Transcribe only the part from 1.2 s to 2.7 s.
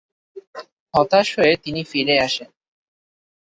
হয়ে তিনি ফিরে আসেন।